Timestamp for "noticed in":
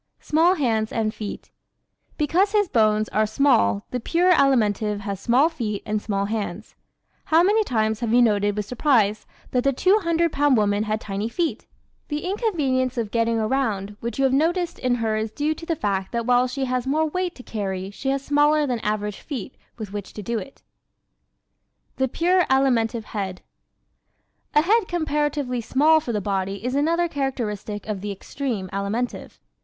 14.33-14.95